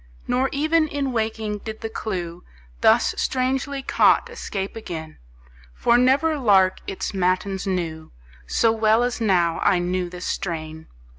Nor 0.27 0.49
even 0.51 0.87
in 0.87 1.11
waking 1.11 1.59
did 1.59 1.81
the 1.81 1.87
clew, 1.87 2.43
Thus 2.79 3.13
strangely 3.19 3.83
caught, 3.83 4.31
escape 4.31 4.75
again; 4.75 5.19
For 5.75 5.95
never 5.95 6.39
lark 6.39 6.79
its 6.87 7.13
matins 7.13 7.67
knew 7.67 8.11
So 8.47 8.71
well 8.71 9.03
as 9.03 9.21
now 9.21 9.59
I 9.61 9.77
knew 9.77 10.09
this 10.09 10.25
strain. 10.25 10.87